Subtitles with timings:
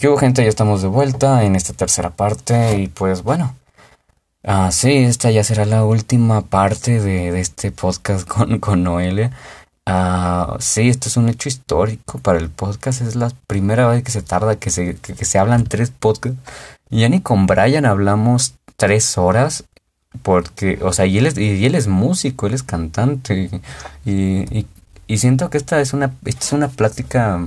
[0.00, 0.42] ¿Qué gente?
[0.42, 3.54] Ya estamos de vuelta en esta tercera parte y pues bueno.
[4.42, 9.30] Ah, sí, esta ya será la última parte de, este podcast con, con Noelia.
[9.84, 13.02] Ah, sí, esto es un hecho histórico para el podcast.
[13.02, 16.38] Es la primera vez que se tarda que se, que, se hablan tres podcasts.
[16.88, 19.64] Ya ni con Brian hablamos tres horas.
[20.22, 23.50] Porque, o sea, y él es, y él es músico, él es cantante.
[24.06, 24.66] Y, y,
[25.06, 27.38] y siento que esta es una, esta es una plática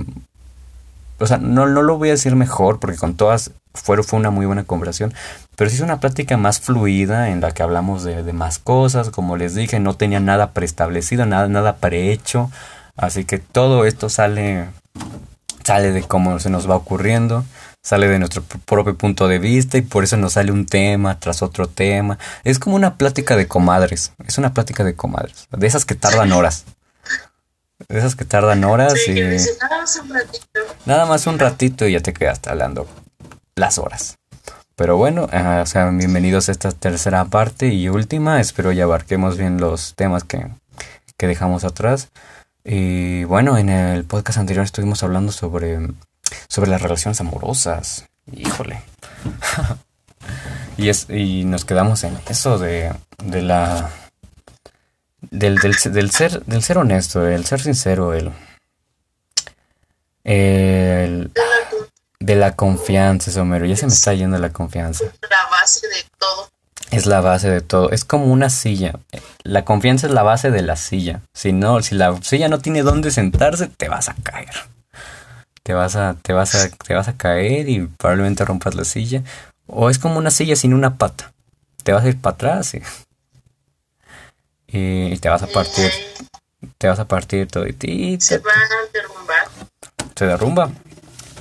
[1.24, 4.30] o sea, no, no lo voy a decir mejor porque con todas fue, fue una
[4.30, 5.14] muy buena conversación,
[5.56, 9.08] pero sí es una plática más fluida en la que hablamos de, de más cosas,
[9.08, 12.50] como les dije, no tenía nada preestablecido, nada, nada prehecho,
[12.96, 14.68] así que todo esto sale,
[15.64, 17.42] sale de cómo se nos va ocurriendo,
[17.82, 21.40] sale de nuestro propio punto de vista y por eso nos sale un tema tras
[21.42, 22.18] otro tema.
[22.44, 26.32] Es como una plática de comadres, es una plática de comadres, de esas que tardan
[26.32, 26.64] horas.
[27.88, 29.14] De esas que tardan horas Sí, y...
[29.14, 30.60] que nada más un ratito.
[30.86, 32.86] Nada más un ratito y ya te quedaste hablando
[33.56, 34.18] las horas.
[34.76, 38.40] Pero bueno, uh, sean bienvenidos a esta tercera parte y última.
[38.40, 40.48] Espero ya abarquemos bien los temas que,
[41.16, 42.10] que dejamos atrás.
[42.64, 45.78] Y bueno, en el podcast anterior estuvimos hablando sobre,
[46.48, 48.06] sobre las relaciones amorosas.
[48.32, 48.82] Híjole.
[50.76, 53.90] y, es, y nos quedamos en eso de, de la...
[55.30, 58.30] Del, del, del, ser, del ser honesto, el ser sincero, el,
[60.24, 61.30] el,
[62.20, 63.66] de la confianza, Somero.
[63.66, 65.04] Ya se me está yendo la confianza.
[65.04, 66.48] La base de todo.
[66.90, 67.90] Es la base de todo.
[67.90, 68.94] Es como una silla.
[69.42, 71.20] La confianza es la base de la silla.
[71.34, 74.54] Si no, si la silla no tiene dónde sentarse, te vas a caer.
[75.62, 79.22] Te vas a, te vas a, te vas a caer y probablemente rompas la silla.
[79.66, 81.32] O es como una silla sin una pata.
[81.82, 82.82] Te vas a ir para atrás y,
[84.74, 85.90] y te vas a partir.
[86.78, 88.18] Te vas a partir todo y ti.
[88.20, 89.48] Se va a derrumbar.
[90.16, 90.70] Se derrumba.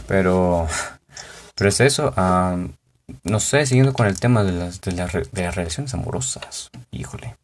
[0.08, 0.68] Pero,
[1.56, 2.14] pero es eso.
[2.16, 2.74] Um,
[3.24, 6.70] no sé, siguiendo con el tema de las, de, la, de las relaciones amorosas.
[6.92, 7.36] Híjole.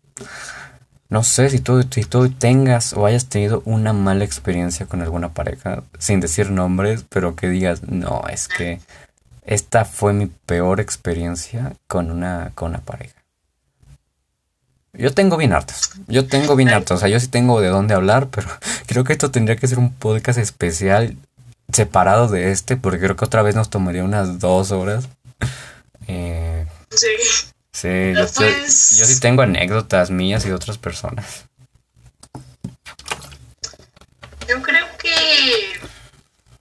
[1.09, 5.33] No sé si tú, si tú tengas o hayas tenido una mala experiencia con alguna
[5.33, 8.79] pareja, sin decir nombres, pero que digas, no, es que
[9.43, 13.18] esta fue mi peor experiencia con una, con una pareja.
[14.93, 15.91] Yo tengo bien hartas.
[16.07, 16.97] Yo tengo bien hartas.
[16.97, 18.47] O sea, yo sí tengo de dónde hablar, pero
[18.87, 21.15] creo que esto tendría que ser un podcast especial
[21.71, 25.07] separado de este, porque creo que otra vez nos tomaría unas dos horas.
[26.07, 27.07] Eh, Sí.
[27.71, 31.45] sí, yo, Pues- yo sí tengo anécdotas mías y de otras personas.
[34.47, 35.79] Yo creo que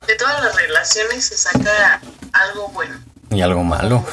[0.07, 2.03] de todas las relaciones se saca
[2.33, 2.95] algo bueno
[3.31, 4.05] Y algo malo.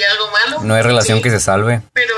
[0.00, 0.62] Y algo malo.
[0.62, 1.82] No hay relación Sí, que se salve.
[1.92, 2.14] Pero.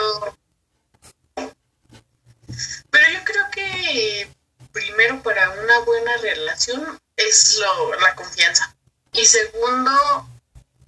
[2.91, 4.29] Pero yo creo que
[4.73, 8.75] primero para una buena relación es lo, la confianza.
[9.13, 10.29] Y segundo.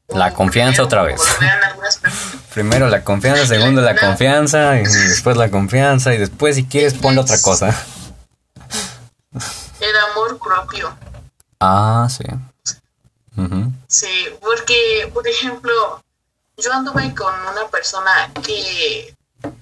[0.08, 1.20] La confianza primero, otra vez.
[2.54, 7.20] Primero la confianza, segundo la confianza, y después la confianza, y después si quieres ponle
[7.20, 7.74] otra cosa.
[9.80, 10.96] El amor propio.
[11.58, 12.24] Ah, sí.
[13.88, 16.03] Sí, porque, por ejemplo,
[16.56, 19.14] yo anduve con una persona que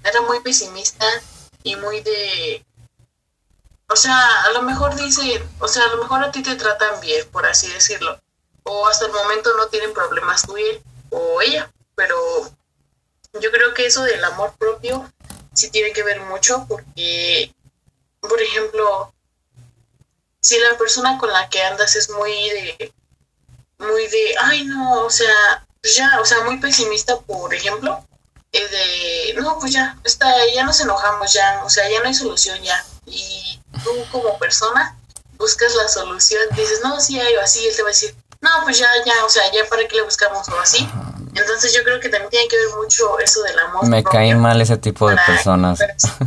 [0.05, 1.07] era muy pesimista
[1.63, 2.65] y muy de...
[3.89, 7.01] O sea, a lo mejor dice, o sea, a lo mejor a ti te tratan
[7.01, 8.19] bien, por así decirlo.
[8.65, 11.71] O hasta el momento no tienen problemas tú y él o ella.
[11.95, 12.17] Pero
[13.41, 15.11] yo creo que eso del amor propio
[15.53, 17.55] sí tiene que ver mucho porque,
[18.21, 19.13] por ejemplo,
[20.41, 22.93] si la persona con la que andas es muy de
[23.79, 28.04] muy de, ay no, o sea, pues ya, o sea, muy pesimista, por ejemplo,
[28.53, 32.15] es de, no, pues ya, está, ya nos enojamos, ya, o sea, ya no hay
[32.15, 32.82] solución ya.
[33.06, 34.97] Y tú como persona
[35.38, 38.50] buscas la solución, dices, no, sí hay, o así, él te va a decir, no,
[38.65, 40.88] pues ya, ya, o sea, ya para qué le buscamos o así.
[41.34, 43.87] Entonces yo creo que también tiene que ver mucho eso del amor.
[43.87, 45.81] Me caen mal ese tipo de personas.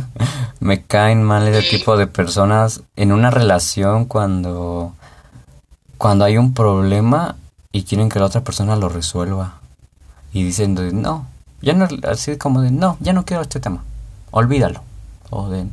[0.60, 1.76] Me caen mal ese Sí.
[1.78, 4.92] tipo de personas en una relación cuando
[5.98, 7.36] cuando hay un problema
[7.76, 9.56] y quieren que la otra persona lo resuelva
[10.32, 11.26] y dicen de, no,
[11.60, 13.84] ya no así como de no, ya no quiero este tema.
[14.30, 14.80] Olvídalo.
[15.28, 15.66] O de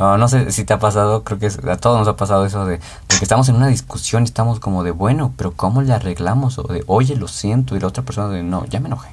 [0.00, 2.66] no, no sé si te ha pasado, creo que a todos nos ha pasado eso
[2.66, 6.58] de, que estamos en una discusión y estamos como de, bueno, pero ¿cómo le arreglamos?
[6.58, 9.10] O de, oye, lo siento, y la otra persona de, no, ya me enojé.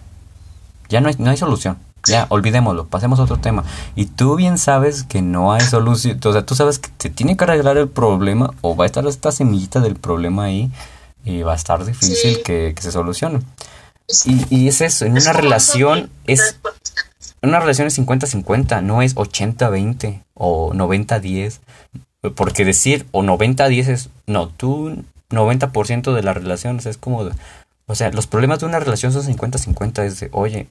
[0.89, 1.77] Ya no hay, no hay solución.
[2.07, 3.63] Ya, olvidémoslo, pasemos a otro tema.
[3.95, 6.19] Y tú bien sabes que no hay solución.
[6.23, 9.05] O sea, tú sabes que te tiene que arreglar el problema o va a estar
[9.07, 10.71] esta semillita del problema ahí
[11.25, 12.41] y va a estar difícil Sí.
[12.43, 13.39] que, que se solucione.
[14.25, 16.57] Y, y es eso, en Es una relación es
[17.41, 21.59] una relación es 50-50, no es 80-20 o 90-10.
[22.35, 26.85] Porque decir o 90-10 es, no, tú 90% de las relaciones.
[26.87, 27.29] Es como,
[27.85, 30.03] o sea, los problemas de una relación son 50-50.
[30.03, 30.67] Es de, oye,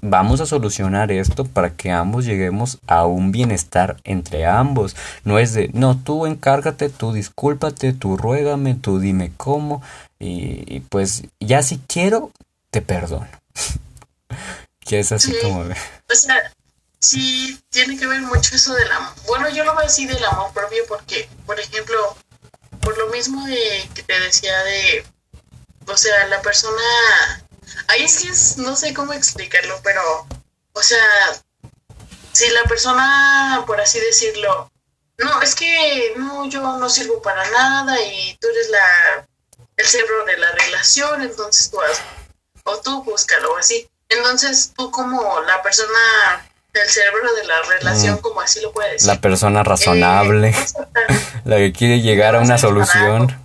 [0.00, 4.96] vamos a solucionar esto para que ambos lleguemos a un bienestar entre ambos.
[5.24, 9.82] No es de, no, tú encárgate, tú discúlpate, tú ruégame, tú dime cómo.
[10.18, 12.32] Y, pues ya si quiero,
[12.70, 13.28] te perdono.
[14.80, 15.64] que es así como...
[15.64, 15.74] De...
[15.74, 16.36] O sea,
[16.98, 19.12] sí tiene que ver mucho eso del amor.
[19.26, 22.16] Bueno, yo lo voy a decir del amor propio porque, por ejemplo,
[22.80, 25.04] por lo mismo de que te decía de,
[25.86, 27.44] o sea, la persona
[27.88, 30.26] Ahí es que es, no sé cómo explicarlo, pero,
[30.72, 30.98] o sea,
[32.32, 34.70] si la persona, por así decirlo,
[35.18, 39.26] no, es que no, yo no sirvo para nada y tú eres la,
[39.76, 42.00] el cerebro de la relación, entonces tú haz,
[42.64, 43.88] o tú búscalo, o así.
[44.08, 48.18] Entonces tú como la persona del cerebro de la relación, mm.
[48.18, 49.08] como así lo puedes decir.
[49.08, 50.66] La persona razonable, eh,
[51.44, 53.36] la que quiere llegar a una solución.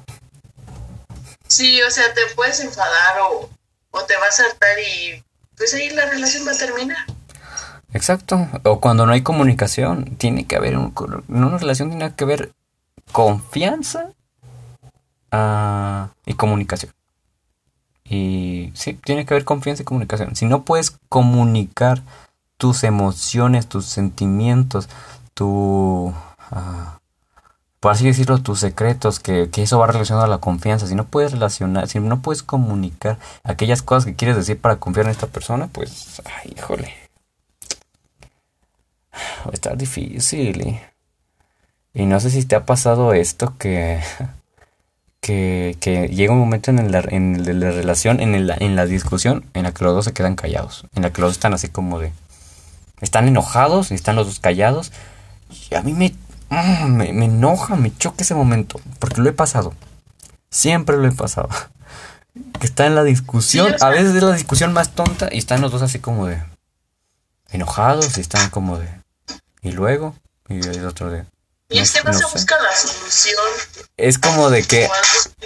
[1.48, 3.50] Sí, o sea, te puedes enfadar o,
[3.94, 5.24] o te vas a hartar y
[5.56, 7.06] pues ahí la relación va a terminar.
[7.94, 8.50] Exacto.
[8.63, 10.94] O cuando no hay comunicación, tiene que haber, un,
[11.28, 12.51] una relación tiene que haber
[13.12, 14.10] confianza
[15.31, 16.92] uh, y comunicación.
[18.04, 20.36] Y sí, tiene que haber confianza y comunicación.
[20.36, 22.01] Si no puedes comunicar
[22.57, 24.89] tus emociones, tus sentimientos,
[25.34, 26.13] tu...
[26.51, 27.02] Uh,
[27.83, 30.88] por así decirlo, tus secretos, que, eso va relacionado a la confianza.
[30.88, 35.07] Si no puedes relacionar, si no puedes comunicar aquellas cosas que quieres decir para confiar
[35.07, 36.94] en esta persona, pues, ay, híjole.
[39.45, 40.80] Va a estar difícil.
[41.94, 44.00] Y, no sé si te ha pasado esto que,
[45.19, 49.44] que, que llega un momento en la, en la relación, en, el, en la discusión,
[49.53, 50.88] en la que los dos se quedan callados.
[50.95, 52.13] En la que los dos están así como de...
[53.01, 54.94] Están enojados y están los dos callados.
[55.69, 56.15] Y a mí me
[56.55, 59.73] Ah, me, enoja, me choca ese momento, porque lo he pasado.
[60.50, 61.50] Siempre lo he pasado.
[62.59, 65.71] Que está en la discusión, a veces es la discusión más tonta y están los
[65.71, 66.41] dos así como de
[67.51, 68.89] enojados y están como de
[69.61, 70.15] y luego
[70.50, 71.25] y el otro de
[71.73, 73.35] y es que no, se busca la solución.
[73.97, 74.88] Es como de que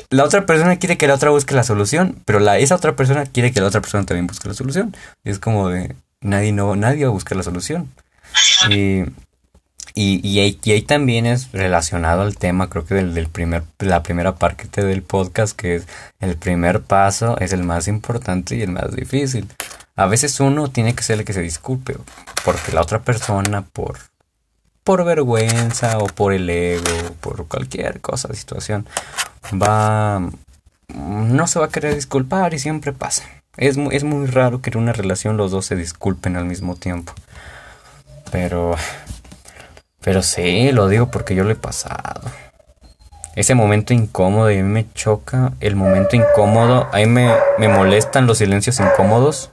[0.09, 3.25] la otra persona quiere que la otra busque la solución, pero la esa otra persona
[3.25, 4.95] quiere que la otra persona también busque la solución.
[5.23, 7.93] Y es como de nadie no nadie va a buscar la solución.
[8.69, 9.03] Y
[9.99, 14.35] y, y, ahí, también es relacionado al tema, creo que del, del, primer, la primera
[14.35, 15.87] parte del podcast, que es
[16.19, 19.47] el primer paso, es el más importante y el más difícil.
[19.95, 21.95] A veces uno tiene que ser el que se disculpe,
[22.45, 23.97] porque la otra persona, por,
[24.83, 28.85] por vergüenza o por el ego, por cualquier cosa, situación,
[29.51, 30.29] va,
[30.93, 33.23] no se va a querer disculpar y siempre pasa.
[33.57, 37.13] Es, es muy raro que en una relación los dos se disculpen al mismo tiempo.
[38.31, 38.75] Pero
[40.07, 42.21] pero sí, lo digo porque yo lo he pasado.
[43.35, 48.25] Ese momento incómodo, a mí me choca el momento incómodo, a mí me, me molestan
[48.25, 49.49] los silencios incómodos.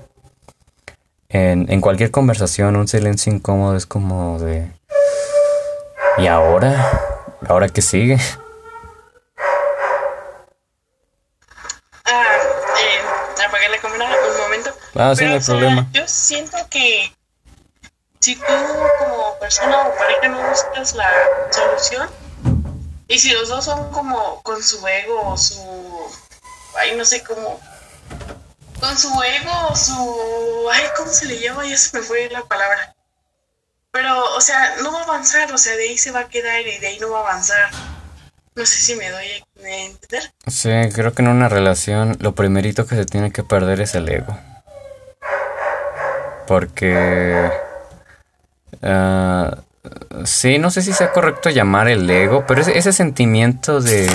[1.28, 4.70] En, en cualquier conversación, un silencio incómodo es como de...
[6.18, 7.00] ¿Y ahora?
[7.48, 8.16] ¿Ahora qué sigue?
[12.04, 12.22] Ah,
[12.80, 14.70] eh, apagué la cámara un momento.
[14.94, 15.88] Ah, sí, no hay problema.
[15.92, 17.12] Yo siento que
[18.24, 18.54] si tú
[18.98, 21.10] como persona o pareja no buscas la
[21.50, 22.08] solución,
[23.06, 25.60] y si los dos son como con su ego o su,
[26.78, 27.60] ay, no sé cómo,
[28.80, 31.66] con su ego o su, ay, ¿cómo se le llama?
[31.68, 32.96] Ya se me fue la palabra.
[33.90, 36.62] Pero, o sea, no va a avanzar, o sea, de ahí se va a quedar
[36.62, 37.68] y de ahí no va a avanzar.
[38.54, 40.32] No sé si me doy a entender.
[40.46, 44.08] Sí, creo que en una relación lo primerito que se tiene que perder es el
[44.08, 44.38] ego.
[46.46, 47.50] Porque
[48.84, 54.10] Uh, sí, no sé si sea correcto llamar el ego, pero ese, ese sentimiento de,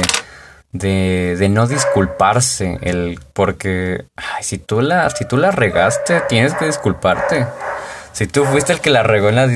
[0.72, 4.06] de, no disculparse, el porque
[4.42, 7.48] si tú la si tú la regaste, tienes que disculparte.
[8.12, 9.48] Si tú fuiste el que la regó en la,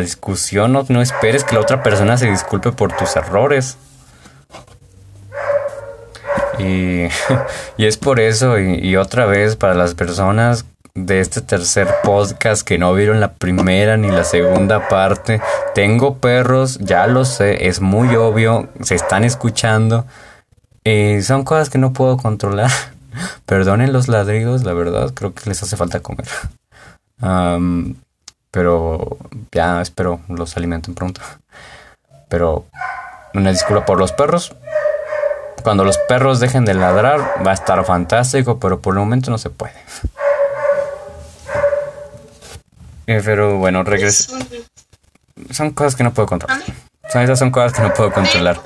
[0.00, 3.76] discusión, no, no esperes que la otra persona se disculpe por tus errores.
[6.58, 7.08] Y,
[7.78, 10.64] es por eso, y, otra vez, para las personas
[10.96, 15.40] de este tercer podcast que no vieron la primera ni la segunda parte.
[15.74, 20.06] Tengo perros, ya lo sé, es muy obvio, se están escuchando.
[20.84, 22.70] y son cosas que no puedo controlar.
[23.46, 26.28] Perdonen los ladridos, la verdad, creo que les hace falta comer.
[28.52, 29.18] pero
[29.50, 31.20] ya espero los alimenten pronto.
[32.28, 32.66] Pero
[33.34, 34.54] una disculpa por los perros.
[35.64, 39.38] Cuando los perros dejen de ladrar va a estar fantástico, pero por el momento no
[39.38, 39.74] se puede.
[43.06, 44.36] Eh, pero bueno, regreso.
[45.50, 46.62] Son cosas que no puedo controlar.
[47.12, 48.60] Son, esas son cosas que no puedo controlar.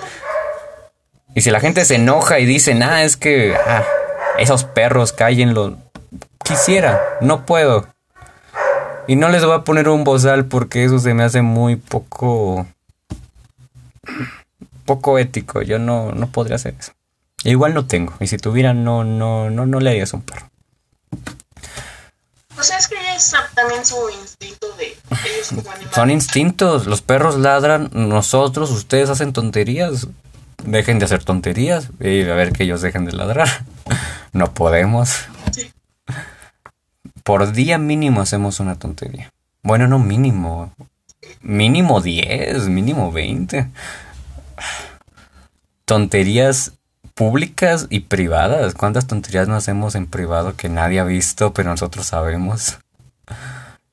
[1.35, 3.85] Y si la gente se enoja y dice, ah, es que ah,
[4.39, 5.77] esos perros cállenlo.
[6.45, 7.87] Quisiera, no puedo.
[9.07, 12.67] Y no les voy a poner un bozal porque eso se me hace muy poco.
[14.85, 15.63] poco ético.
[15.63, 16.93] Yo no, no podría hacer eso.
[17.45, 18.15] igual no tengo.
[18.21, 20.51] Y si tuviera, no, no, no, no le harías un perro.
[22.55, 25.95] Pues es que es también su instinto de ellos como animales.
[25.95, 26.87] Son instintos.
[26.87, 30.09] Los perros ladran, nosotros, ustedes hacen tonterías.
[30.65, 33.49] Dejen de hacer tonterías y a ver que ellos dejen de ladrar.
[34.33, 35.25] No podemos.
[37.23, 39.33] Por día mínimo hacemos una tontería.
[39.63, 40.73] Bueno, no mínimo.
[41.41, 43.71] Mínimo 10, mínimo 20.
[45.85, 46.73] Tonterías
[47.15, 48.75] públicas y privadas.
[48.75, 52.79] ¿Cuántas tonterías no hacemos en privado que nadie ha visto, pero nosotros sabemos?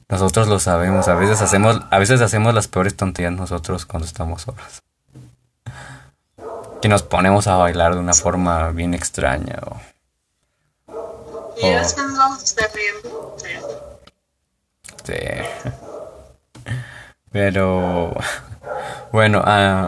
[0.07, 1.07] Nosotros lo sabemos.
[1.07, 4.83] A veces hacemos, a veces hacemos las peores tonterías nosotros cuando estamos solos.
[6.81, 9.79] Que nos ponemos a bailar de una forma bien extraña o
[11.57, 13.35] y es que nos vamos a estar riendo.
[15.03, 15.13] Sí.
[17.31, 18.13] Pero.
[19.11, 19.87] Bueno, uh,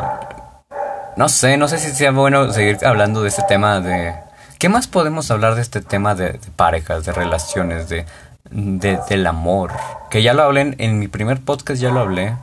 [1.18, 4.16] no sé, no sé si sea bueno seguir hablando de este tema de.
[4.60, 8.06] ¿Qué más podemos hablar de este tema de, parejas, de relaciones, de,
[8.52, 9.72] de, del amor?
[10.10, 12.36] Que ya lo hablé en, en mi primer podcast, ya lo hablé.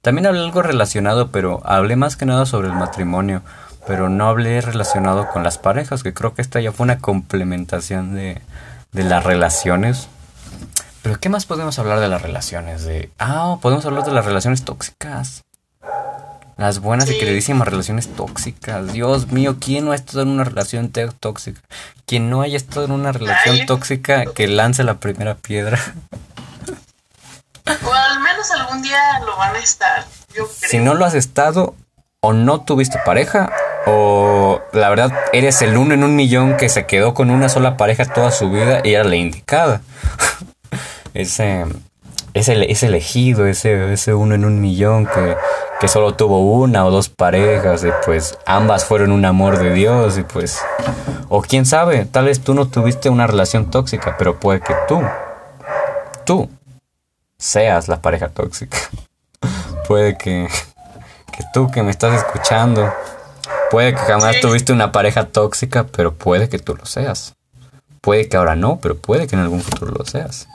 [0.00, 3.42] También hablé algo relacionado, pero hablé más que nada sobre el matrimonio.
[3.86, 8.14] Pero no hablé relacionado con las parejas, que creo que esta ya fue una complementación
[8.14, 8.40] de,
[8.92, 10.08] de las relaciones.
[11.02, 12.84] Pero ¿qué más podemos hablar de las relaciones?
[12.84, 15.42] De, ah, podemos hablar de las relaciones tóxicas.
[16.62, 18.92] Las buenas y queridísimas relaciones tóxicas.
[18.92, 21.60] Dios mío, ¿quién no ha estado en una relación tóxica?
[22.06, 25.80] Quien no haya estado en una relación tóxica, que lance la primera piedra.
[27.66, 30.06] O al menos algún día lo van a estar.
[30.54, 31.74] Si no lo has estado,
[32.20, 33.50] o no tuviste pareja,
[33.86, 37.76] o la verdad eres el uno en un millón que se quedó con una sola
[37.76, 39.80] pareja toda su vida y era la indicada.
[41.12, 41.66] ese,
[42.34, 45.36] ese, ese elegido, ese, ese uno en un millón que,
[45.80, 50.18] que solo tuvo una o dos parejas y pues ambas fueron un amor de Dios
[50.18, 50.60] y pues...
[51.28, 55.00] O quién sabe, tal vez tú no tuviste una relación tóxica, pero puede que tú,
[56.26, 56.50] tú,
[57.38, 58.76] seas la pareja tóxica.
[59.88, 60.46] puede que,
[61.32, 62.92] que tú que me estás escuchando
[63.72, 67.36] Puede que jamás tuviste una pareja tóxica, pero puede que tú lo seas.
[68.02, 70.46] Puede que ahora no, pero puede que en algún futuro lo seas.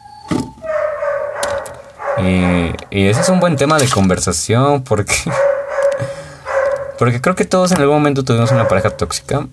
[2.20, 5.16] Y, ese es un buen tema de conversación porque...
[6.98, 9.46] Porque creo que todos en algún momento tuvimos una pareja tóxica.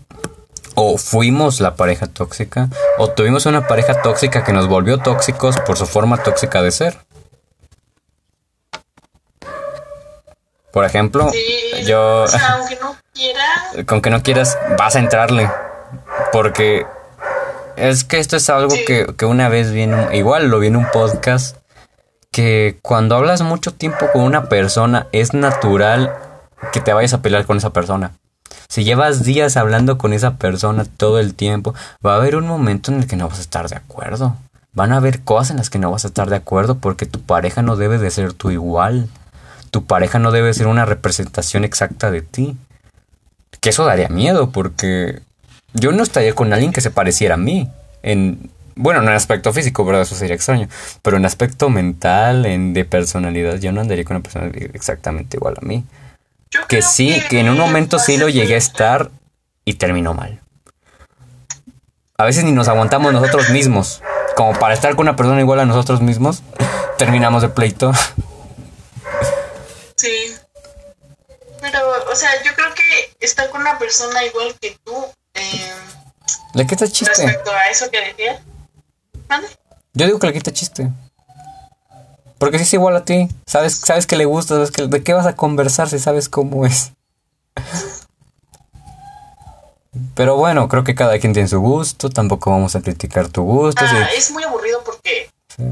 [0.77, 2.71] O fuimos la pareja tóxica.
[2.97, 6.97] O tuvimos una pareja tóxica que nos volvió tóxicos por su forma tóxica de ser.
[10.73, 11.31] Por ejemplo,
[11.85, 12.25] yo...
[12.51, 12.97] aunque no
[13.87, 15.51] con que no quieras, vas a entrarle.
[16.33, 16.87] Porque
[17.77, 20.87] es que esto es algo que, que, una vez viene, igual lo vi en un
[20.93, 21.57] podcast,
[22.35, 26.13] que cuando hablas mucho tiempo con una persona es natural
[26.73, 28.11] que te vayas a pelear con esa persona.
[28.67, 31.75] Si llevas días hablando con esa persona todo el tiempo,
[32.05, 34.35] va a haber un momento en el que no vas a estar de acuerdo.
[34.73, 37.21] Van a haber cosas en las que no vas a estar de acuerdo porque tu
[37.21, 39.09] pareja no debe de ser tu igual.
[39.71, 42.57] Tu pareja no debe ser una representación exacta de ti.
[43.61, 45.23] Que eso daría miedo porque
[45.73, 47.71] yo no estaría con alguien que se pareciera a mí.
[48.03, 50.03] En, bueno, no en aspecto físico, ¿verdad?
[50.03, 50.69] Eso sería extraño.
[51.03, 55.55] Pero en aspecto mental, en de personalidad, yo no andaría con una persona exactamente igual
[55.61, 55.85] a mí.
[56.69, 59.11] que sí, que, en un momento sí lo llegué a estar
[59.65, 60.41] y terminó mal.
[62.17, 64.03] A veces ni nos aguantamos nosotros mismos.
[64.37, 66.43] Como para estar con una persona igual a nosotros mismos,
[66.99, 67.93] terminamos de pleito.
[69.97, 70.35] Sí.
[71.61, 71.79] Pero,
[72.11, 75.07] o sea, yo creo que estar con una persona igual que tú.
[75.35, 75.73] Eh,
[76.55, 77.25] le quita chiste.
[77.25, 78.41] Respecto a eso que decía.
[79.95, 80.91] Yo digo que le quita chiste.
[82.39, 85.15] Porque si es igual a ti, sabes, sabes que le gusta, sabes que, de qué
[85.15, 86.93] vas a conversar si sabes cómo es.
[90.15, 93.85] Pero bueno, creo que cada quien tiene su gusto, tampoco vamos a criticar tu gusto.
[93.85, 95.31] Ah, Es muy aburrido porque...
[95.57, 95.65] Sí.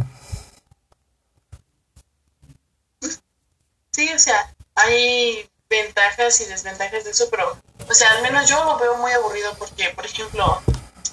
[3.90, 7.56] sí, o sea, hay ventajas y desventajas de eso, pero,
[7.88, 10.60] o sea, al menos yo lo veo muy aburrido porque, por ejemplo,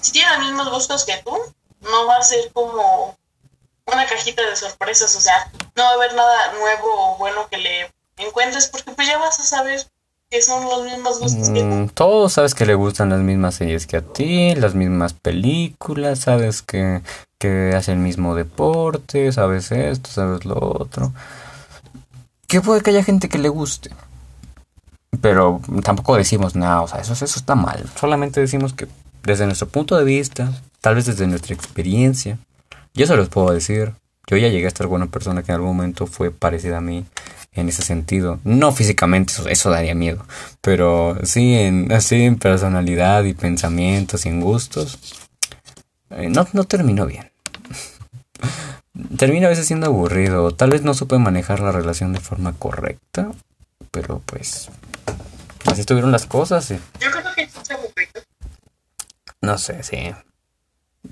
[0.00, 1.36] si tiene los mismos gustos que tú,
[1.80, 3.16] no va a ser como
[3.86, 7.58] una cajita de sorpresas, o sea, no va a haber nada nuevo o bueno que
[7.58, 9.84] le encuentres porque pues ya vas a saber
[10.30, 11.64] que son los mismos gustos que.
[11.64, 16.20] Mm, todos sabes que le gustan las mismas series que a ti, las mismas películas,
[16.20, 17.02] sabes que,
[17.38, 21.12] que hace el mismo deporte, sabes esto, sabes lo otro.
[22.46, 23.90] ¿Qué puede que haya gente que le guste?
[25.20, 27.84] Pero tampoco decimos nada, o sea, eso, eso está mal.
[27.98, 28.86] Solamente decimos que
[29.24, 32.38] desde nuestro punto de vista, tal vez desde nuestra experiencia,
[32.94, 33.94] yo se los puedo decir.
[34.26, 36.80] Yo ya llegué a estar con una persona que en algún momento fue parecida a
[36.80, 37.04] mí
[37.52, 38.38] en ese sentido.
[38.44, 40.24] No físicamente, eso, daría miedo,
[40.60, 44.98] pero sí en, así en personalidad y pensamientos y en gustos.
[46.10, 47.30] Eh, no, no terminó bien.
[49.16, 50.52] Termina a veces siendo aburrido.
[50.52, 53.30] Tal vez no supe manejar la relación de forma correcta.
[53.90, 54.68] Pero pues.
[55.66, 56.68] Así estuvieron las cosas.
[56.68, 56.76] Yo
[57.10, 58.22] creo que es aburrido.
[59.40, 60.12] No sé, sí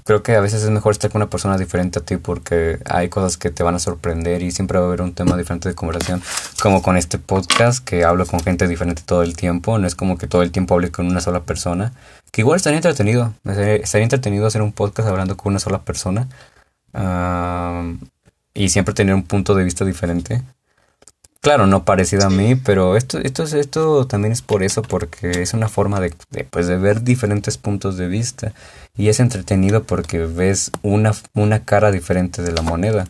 [0.05, 3.09] creo que a veces es mejor estar con una persona diferente a ti porque hay
[3.09, 5.75] cosas que te van a sorprender y siempre va a haber un tema diferente de
[5.75, 6.23] conversación.
[6.63, 9.79] Como con este podcast que hablo con gente diferente todo el tiempo.
[9.79, 11.93] No es como que todo el tiempo hable con una sola persona.
[12.31, 13.35] Que igual estaría entretenido.
[13.45, 16.29] Estaría entretenido hacer un podcast hablando con una sola persona.
[18.55, 20.43] y siempre tener un punto de vista diferente.
[21.49, 25.55] Claro, no parecido a mí, pero esto, esto, esto también es por eso, porque es
[25.55, 26.15] una forma de,
[26.51, 28.53] pues, de ver diferentes puntos de vista.
[28.99, 33.07] Y es entretenido porque ves una, una cara diferente de la moneda.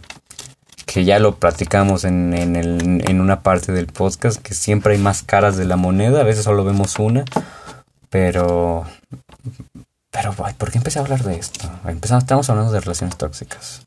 [0.87, 5.01] Que ya lo platicamos en, en, el, en una parte del podcast, que siempre hay
[5.01, 7.25] más caras de la moneda, a veces solo vemos una.
[8.09, 8.85] Pero...
[10.13, 11.69] Pero, ¿por qué empecé a hablar de esto?
[11.89, 13.85] Empezamos, estamos hablando de relaciones tóxicas.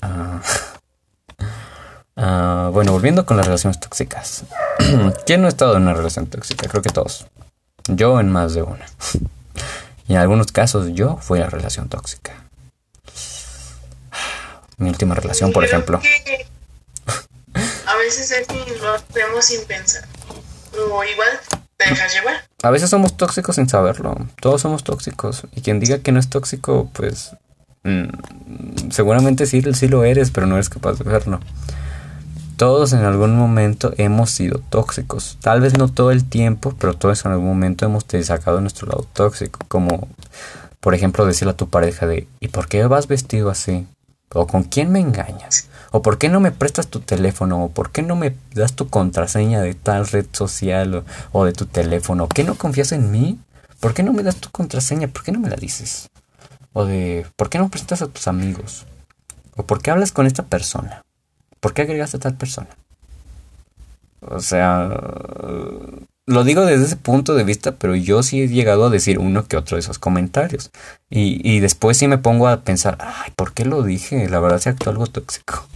[0.00, 0.40] Ah...
[2.22, 4.44] Ah, bueno, volviendo con las relaciones tóxicas.
[5.26, 6.68] ¿Quién no ha estado en una relación tóxica?
[6.68, 7.26] Creo que todos.
[7.88, 8.84] Yo en más de una.
[10.06, 12.34] y en algunos casos yo fui la relación tóxica.
[14.76, 15.98] Mi última relación, por ejemplo.
[17.86, 20.04] a veces es que lo hacemos sin pensar.
[20.76, 21.28] O igual
[21.78, 22.44] te dejas llevar.
[22.62, 24.14] A veces somos tóxicos sin saberlo.
[24.42, 25.44] Todos somos tóxicos.
[25.52, 27.30] Y quien diga que no es tóxico, pues...
[27.82, 31.40] Mm, seguramente sí, sí lo eres, pero no eres capaz de verlo.
[32.60, 35.38] Todos en algún momento hemos sido tóxicos.
[35.40, 39.06] Tal vez no todo el tiempo, pero todos en algún momento hemos sacado nuestro lado
[39.14, 39.60] tóxico.
[39.66, 40.08] Como,
[40.78, 43.86] por ejemplo, decirle a tu pareja de, ¿y por qué vas vestido así?
[44.34, 45.70] ¿O con quién me engañas?
[45.90, 47.64] ¿O por qué no me prestas tu teléfono?
[47.64, 51.64] ¿O por qué no me das tu contraseña de tal red social o, de tu
[51.64, 52.24] teléfono?
[52.24, 53.40] ¿O qué no confías en mí?
[53.80, 55.08] ¿Por qué no me das tu contraseña?
[55.08, 56.10] ¿Por qué no me la dices?
[56.74, 58.84] O de, ¿por qué no prestas a tus amigos?
[59.56, 61.00] ¿O por qué hablas con esta persona?
[61.60, 62.68] ¿Por qué agregaste a tal persona?
[64.20, 64.88] O sea,
[66.26, 69.46] lo digo desde ese punto de vista, pero yo sí he llegado a decir uno
[69.46, 70.70] que otro de esos comentarios.
[71.08, 74.28] Y, y después sí me pongo a pensar, ay, ¿por qué lo dije?
[74.28, 75.66] La verdad se actuó algo tóxico.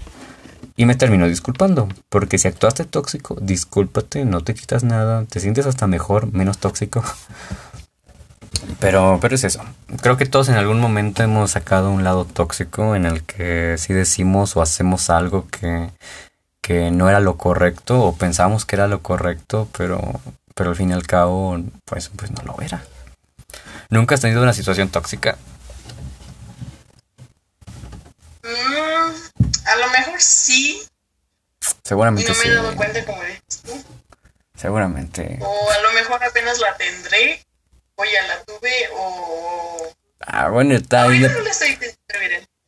[0.77, 5.67] Y me termino disculpando, porque si actuaste tóxico, discúlpate, no te quitas nada, te sientes
[5.67, 7.05] hasta mejor, menos tóxico.
[8.81, 9.65] Pero, pero es eso.
[10.03, 13.93] Creo que todos en algún momento hemos sacado un lado tóxico en el que si
[13.93, 15.91] decimos o hacemos algo que,
[16.61, 20.21] que no era lo correcto o pensamos que era lo correcto, pero,
[20.55, 22.83] pero al fin y al cabo, pues, pues no lo era.
[23.91, 25.37] ¿Nunca has tenido una situación tóxica?
[28.43, 30.83] Mm, a lo mejor sí.
[31.83, 33.23] Seguramente no me he dado cuenta como
[34.57, 35.39] Seguramente.
[35.41, 37.45] O a lo mejor apenas la tendré
[37.97, 39.93] o ya la tuve o...
[40.21, 41.13] Ah, bueno, tal,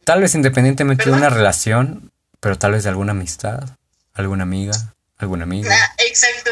[0.05, 3.65] tal vez independientemente de una relación, pero tal vez de alguna amistad,
[4.13, 5.75] alguna amiga, alguna amiga.
[5.75, 6.51] Ah, exacto.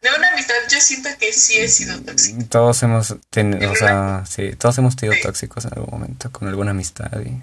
[0.00, 2.42] De una amistad yo siento que sí he sido tóxico.
[2.48, 6.70] Todos hemos tenido, o sea, sí, todos hemos sido tóxicos en algún momento con alguna
[6.70, 7.42] amistad y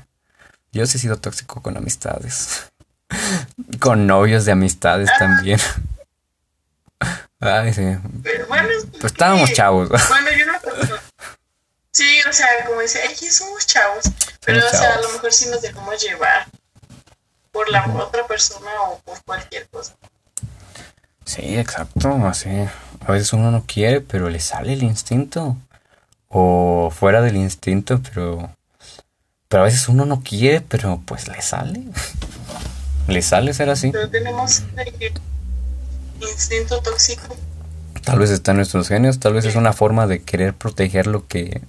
[0.71, 2.71] yo sí he sido tóxico con amistades.
[3.79, 5.19] con novios de amistades ah.
[5.19, 5.59] también.
[7.39, 7.83] Ay, sí.
[8.23, 9.89] Pero bueno, pues estábamos chavos.
[9.89, 10.53] Bueno, yo no.
[11.91, 14.05] Sí, o sea, como dice, aquí somos chavos.
[14.45, 16.47] Pero, o sea, a lo mejor sí nos dejamos llevar
[17.51, 19.95] por la otra persona o por cualquier cosa.
[21.25, 22.49] Sí, exacto, así.
[23.05, 25.57] A veces uno no quiere, pero le sale el instinto.
[26.29, 28.55] O fuera del instinto, pero.
[29.47, 31.83] Pero a veces uno no quiere, pero pues le sale.
[33.07, 33.91] le sale ser así.
[33.91, 34.63] Pero tenemos
[36.21, 37.35] instinto tóxico.
[38.03, 41.27] Tal vez está en nuestros genios, tal vez es una forma de querer proteger lo
[41.27, 41.61] que,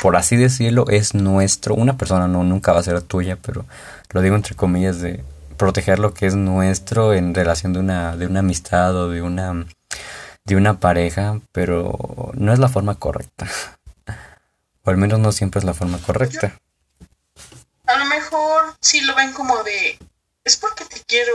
[0.00, 1.74] por así decirlo, es nuestro.
[1.74, 3.64] Una persona no nunca va a ser tuya, pero
[4.12, 5.24] lo digo entre comillas de
[5.56, 9.66] proteger lo que es nuestro en relación de una, de una amistad o de una,
[10.44, 13.46] de una pareja, pero no es la forma correcta.
[14.82, 16.54] O al menos no siempre es la forma correcta.
[17.84, 19.98] A lo mejor si lo ven como de
[20.44, 21.34] es porque te quiero.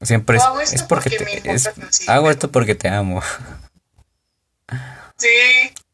[0.00, 1.56] Siempre es, hago esto porque, te,
[2.08, 3.22] hago esto porque te amo.
[5.16, 5.28] Sí,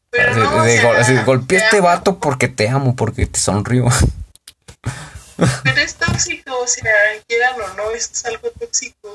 [0.09, 3.85] pero no, golpeé a este vato porque te amo, porque te sonrío.
[5.63, 6.91] Pero es tóxico, o sea,
[7.27, 9.09] quieran o no, es algo tóxico.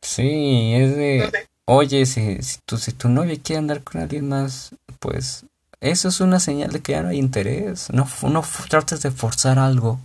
[0.00, 1.46] Sí, es de...
[1.66, 5.44] oye, si, si, tu, si tu novia quiere andar con alguien más, pues
[5.80, 7.90] eso es una señal de que ya no hay interés.
[7.90, 10.00] No, no trates de forzar algo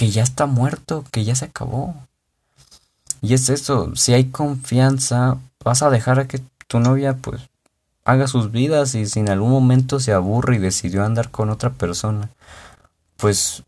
[0.00, 1.94] que ya está muerto, que ya se acabó.
[3.20, 7.50] Y es eso, si hay confianza, vas a dejar a que tu novia pues
[8.06, 11.68] haga sus vidas y si en algún momento se aburre y decidió andar con otra
[11.68, 12.30] persona,
[13.18, 13.62] pues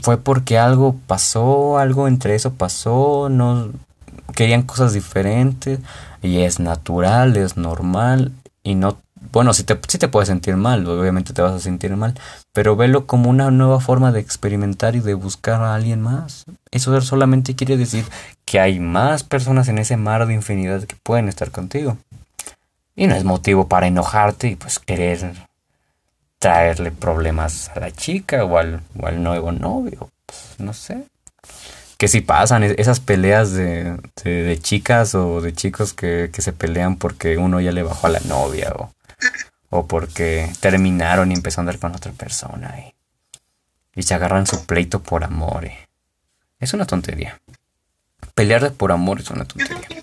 [0.00, 3.72] fue porque algo pasó, algo entre eso pasó, no
[4.32, 5.80] querían cosas diferentes
[6.22, 8.30] y es natural, es normal
[8.62, 8.98] y no
[9.32, 12.14] bueno, si te, si te puedes sentir mal, obviamente te vas a sentir mal,
[12.52, 16.44] pero velo como una nueva forma de experimentar y de buscar a alguien más.
[16.70, 18.04] Eso solamente quiere decir
[18.44, 21.96] que hay más personas en ese mar de infinidad que pueden estar contigo.
[22.96, 25.32] Y no es motivo para enojarte y pues querer
[26.38, 30.10] traerle problemas a la chica o al, o al nuevo novio.
[30.26, 31.04] Pues, no sé.
[31.96, 36.96] Que si pasan esas peleas de, de, chicas o de chicos que, que, se pelean
[36.96, 38.90] porque uno ya le bajó a la novia o,
[39.70, 42.94] o porque terminaron y empezó a andar con otra persona y,
[43.94, 45.64] y se agarran su pleito por amor.
[45.64, 45.88] Eh.
[46.60, 47.40] Es una tontería.
[48.34, 50.02] Pelear por amor es una tontería.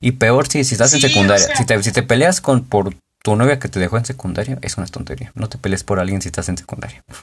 [0.00, 1.54] Y peor si, si estás en secundaria.
[1.56, 4.76] si, te, si te peleas con, por tu novia que te dejó en secundaria, es
[4.76, 5.32] una tontería.
[5.34, 7.04] No te pelees por alguien si estás en secundaria.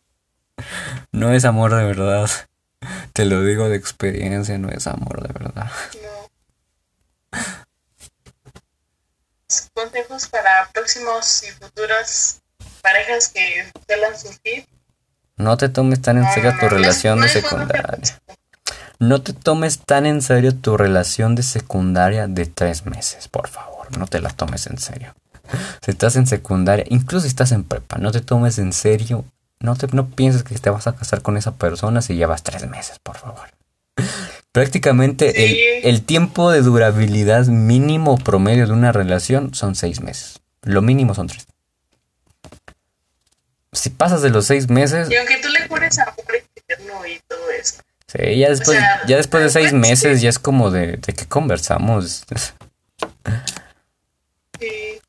[1.11, 2.29] No es amor de verdad.
[3.13, 5.71] Te lo digo de experiencia, no es amor de verdad.
[9.73, 12.41] Consejos para próximos y futuras
[12.81, 14.67] parejas que suelan surgir.
[15.37, 18.21] No te tomes tan en serio tu relación de secundaria.
[18.99, 23.97] No te tomes tan en serio tu relación de secundaria de tres meses, por favor.
[23.97, 25.13] No te la tomes en serio.
[25.83, 29.25] Si estás en secundaria, incluso si estás en prepa, no te tomes en serio.
[29.59, 32.67] No, te, no pienses que te vas a casar con esa persona si llevas tres
[32.69, 33.49] meses, por favor.
[34.53, 40.41] Prácticamente el, tiempo de durabilidad mínimo promedio de una relación son seis meses.
[40.61, 41.47] Lo mínimo son tres.
[43.71, 45.09] Si pasas de los seis meses...
[45.09, 46.15] Y aunque tú le pones amor
[46.55, 47.77] eterno y todo eso.
[48.05, 52.23] Sí, ya después, ya después de seis meses ya es como de, de que conversamos.
[54.59, 55.01] Sí.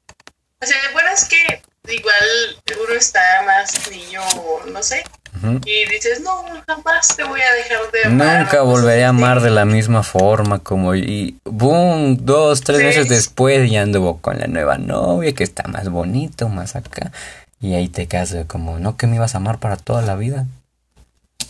[0.60, 4.20] O sea, bueno, es que igual uno está más niño,
[4.66, 5.04] no sé,
[5.42, 8.40] y dices, no, jamás te voy a dejar de amar.
[8.40, 13.70] Nunca volveré a amar de la misma forma como y boom, dos, tres meses después
[13.70, 17.12] ya anduvo con la nueva novia que está más bonito, más acá.
[17.60, 20.46] Y ahí te quedas como, no que me ibas a amar para toda la vida.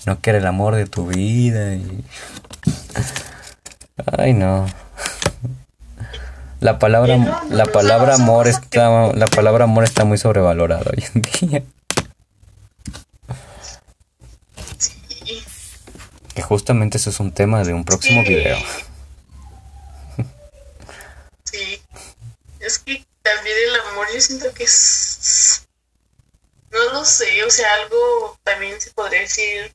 [0.06, 2.04] No que era el amor de tu vida y...
[4.18, 4.66] Ay no.
[6.60, 11.62] La palabra, la palabra amor está, la palabra amor está muy sobrevalorada hoy en día.
[16.34, 18.58] Que justamente eso es un tema de un próximo video.
[21.44, 21.80] Sí.
[22.58, 25.66] Es que también el amor yo siento que es...
[26.70, 29.72] No lo sé, o sea, algo también se podría decir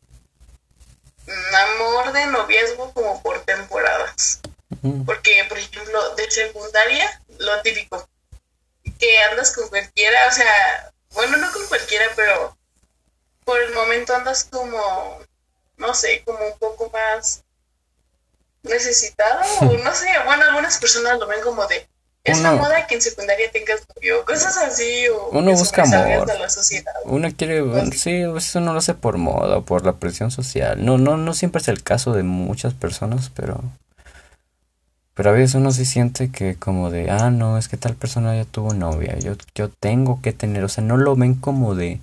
[1.26, 4.41] un amor de noviazgo como por temporadas.
[5.06, 8.08] Porque, por ejemplo, de secundaria, lo típico,
[9.00, 12.58] que andas con cualquiera, o sea, bueno, no con cualquiera, pero
[13.45, 15.19] por el momento andas como
[15.80, 17.44] no sé, como un poco más
[18.63, 21.88] necesitado, o no sé, bueno, algunas personas lo ven como de,
[22.24, 26.28] es la moda que en secundaria tengas novio, cosas así, o uno busca amor,
[27.06, 27.63] uno quiere,
[27.94, 31.62] sí, eso no lo hace por moda, por la presión social, no, no, no siempre
[31.62, 33.62] es el caso de muchas personas, pero...
[35.15, 38.38] Pero a veces uno se siente que como de, ah, no, es que tal persona
[38.38, 42.00] ya tuvo novia, yo, yo tengo que tener, o sea, no lo ven como de,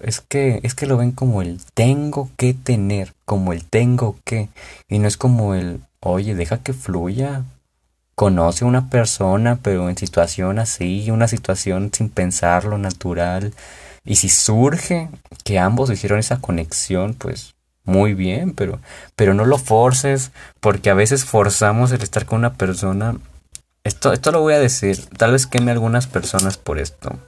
[0.00, 4.48] es que, es que lo ven como el tengo que tener, como el tengo que,
[4.88, 7.44] y no es como el, oye, deja que fluya.
[8.14, 13.52] Conoce a una persona, pero en situación así, una situación sin pensarlo, natural.
[14.04, 15.08] Y si surge
[15.44, 17.54] que ambos hicieron esa conexión, pues
[17.84, 18.80] muy bien, pero,
[19.16, 20.30] pero no lo forces,
[20.60, 23.16] porque a veces forzamos el estar con una persona.
[23.82, 27.18] Esto, esto lo voy a decir, tal vez queme algunas personas por esto.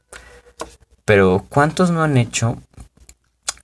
[1.06, 2.58] Pero ¿cuántos no han hecho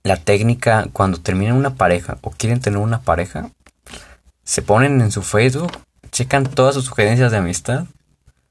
[0.01, 3.49] la técnica cuando terminan una pareja o quieren tener una pareja?
[4.45, 5.71] Se ponen en su Facebook,
[6.09, 7.85] checan todas sus sugerencias de amistad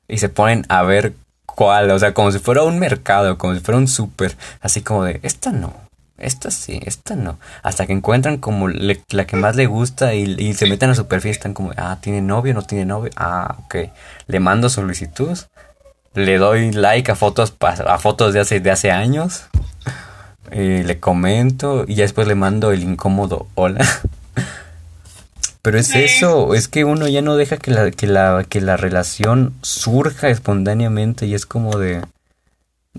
[0.08, 1.14] y se ponen a ver
[1.46, 5.04] cuál, o sea, como si fuera un mercado, como si fuera un súper, así como
[5.04, 5.72] de, esta no,
[6.18, 7.38] esta sí, esta no.
[7.62, 11.30] Hasta que encuentran como la que más le gusta y, se meten a su perfil,
[11.30, 12.52] están como, ah, ¿tiene novio?
[12.52, 13.10] ¿No tiene novio?
[13.16, 13.90] Ah, ok.
[14.26, 15.38] Le mando solicitud
[16.14, 19.44] le doy like a fotos a fotos de hace de hace años
[20.50, 23.84] y le comento y ya después le mando el incómodo hola
[25.62, 28.76] Pero es eso, es que uno ya no deja que la, que la, que la
[28.76, 32.02] relación surja espontáneamente y es como de,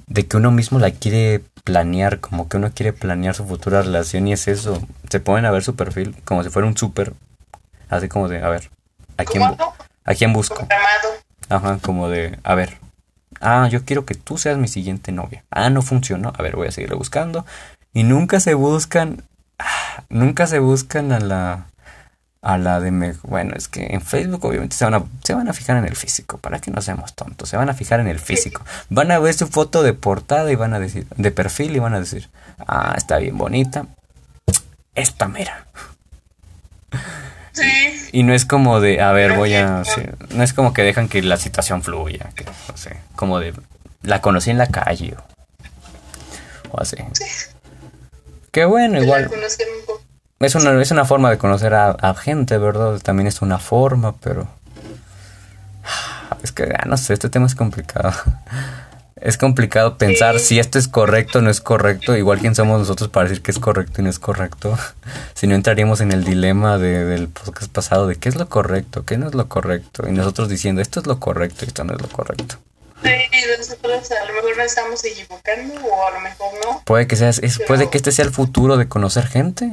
[0.07, 4.29] de que uno mismo la quiere planear, como que uno quiere planear su futura relación
[4.29, 4.81] y es eso.
[5.09, 7.11] Se ponen a ver su perfil como si fuera un súper,
[7.89, 8.69] así como de, a ver,
[9.17, 10.65] ¿a quién, ¿a quién busco?
[11.49, 12.77] Ajá, como de, a ver,
[13.43, 15.43] ah, yo quiero que tú seas mi siguiente novia.
[15.51, 17.45] Ah, no funcionó, a ver, voy a seguirle buscando.
[17.93, 19.23] Y nunca se buscan,
[20.09, 21.67] nunca se buscan a la
[22.41, 25.47] a la de me, bueno es que en Facebook obviamente se van a se van
[25.47, 28.07] a fijar en el físico para que no seamos tontos se van a fijar en
[28.07, 31.73] el físico van a ver su foto de portada y van a decir de perfil
[31.73, 32.29] y van a decir
[32.67, 33.85] ah está bien bonita
[34.93, 35.67] esta mera
[37.53, 38.09] sí.
[38.11, 39.83] y no es como de a ver voy a
[40.31, 43.53] no es como que dejan que la situación fluya que no sé como de
[44.01, 45.15] la conocí en la calle
[46.71, 46.97] o, así
[48.51, 49.29] que bueno igual
[50.45, 52.99] es una, es una forma de conocer a, gente, ¿verdad?
[52.99, 54.47] También es una forma, pero...
[56.43, 58.11] Es que, ah, no sé, este tema es complicado.
[59.23, 62.17] Es complicado pensar si esto es correcto o no es correcto.
[62.17, 64.77] Igual quién somos nosotros para decir que es correcto y no es correcto.
[65.33, 69.03] Si no entraríamos en el dilema de, del podcast pasado de qué es lo correcto,
[69.05, 70.07] qué no es lo correcto.
[70.07, 72.57] Y nosotros diciendo esto es lo correcto y esto no es lo correcto.
[73.01, 73.09] Sí,
[73.57, 76.81] nosotros a lo mejor nos estamos equivocando o a lo mejor no.
[76.85, 79.71] Puede que, sea, es, puede que este sea el futuro de conocer gente.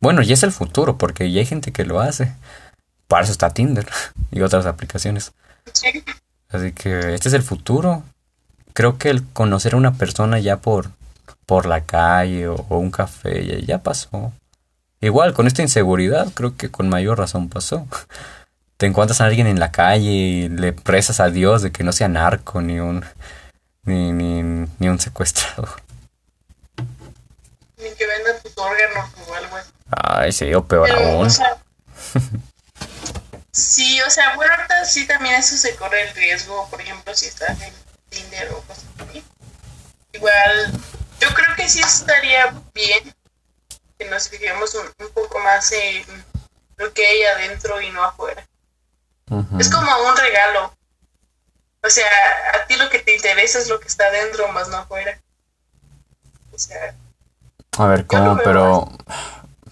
[0.00, 2.32] Bueno, ya es el futuro, porque ya hay gente que lo hace.
[3.08, 3.88] Para eso está Tinder
[4.30, 5.32] y otras aplicaciones.
[6.48, 8.04] Así que este es el futuro.
[8.76, 10.90] Creo que el conocer a una persona ya por,
[11.46, 14.34] por la calle o, un café ya, ya, pasó.
[15.00, 17.88] Igual, con esta inseguridad, creo que con mayor razón pasó.
[18.76, 21.92] Te encuentras a alguien en la calle y le presas a Dios de que no
[21.92, 23.02] sea narco ni un,
[23.84, 25.70] ni, ni, ni un secuestrador.
[27.78, 29.70] Ni que venda tus órganos o algo así.
[29.88, 31.30] Ay, sí, o peor aún.
[33.52, 37.24] sí, o sea, bueno, ahorita sí también eso se corre el riesgo, por ejemplo, si
[37.24, 37.85] estás en
[38.16, 39.22] Tinder o cosas así.
[40.12, 40.72] Igual,
[41.20, 43.14] yo creo que sí estaría bien
[43.98, 46.24] que nos fijemos un, poco más en
[46.76, 48.46] lo que hay adentro y no afuera.
[49.58, 50.72] Es como un regalo.
[51.82, 52.06] O sea,
[52.54, 55.20] a ti lo que te interesa es lo que está adentro, más no afuera.
[56.52, 56.94] O sea.
[57.78, 58.38] A ver, ¿cómo?
[58.38, 58.88] Pero.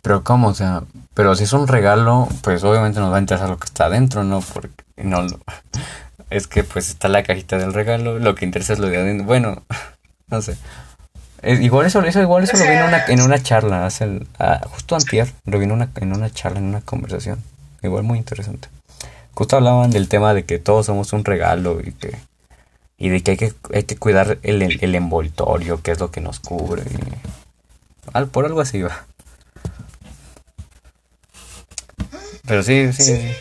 [0.02, 0.48] Pero ¿cómo?
[0.48, 0.82] O sea,
[1.14, 4.24] pero si es un regalo, pues obviamente nos va a interesar lo que está adentro,
[4.24, 4.40] ¿no?
[4.40, 5.26] Porque no
[6.34, 9.26] es que pues está la cajita del regalo, lo que interesa es lo de adentro.
[9.26, 9.62] Bueno,
[10.28, 10.56] no sé.
[11.42, 14.96] igual eso, eso igual eso lo vi en una, en una charla, hace ah, justo
[14.96, 17.42] antier, lo vi en una, en una charla, en una conversación.
[17.82, 18.68] Igual muy interesante.
[19.34, 22.16] Justo hablaban del tema de que todos somos un regalo y que
[22.96, 26.20] y de que hay que, hay que cuidar el, el envoltorio, que es lo que
[26.20, 26.82] nos cubre.
[26.82, 29.06] Y, por algo así va.
[32.46, 33.32] Pero sí, sí,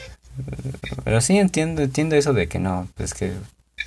[1.03, 3.33] Pero sí entiendo, entiendo eso de que no, pues que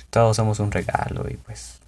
[0.09, 1.79] todos somos un regalo y pues...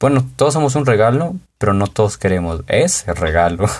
[0.00, 3.70] Bueno, todos somos un regalo, pero no todos queremos ese regalo.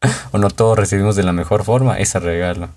[0.32, 2.70] o no todos recibimos de la mejor forma ese regalo.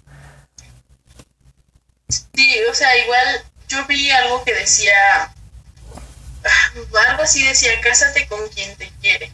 [2.10, 8.47] Sí, o sea, igual yo vi algo que decía, ah, algo así decía, cásate con
[8.49, 9.32] quien te quiere,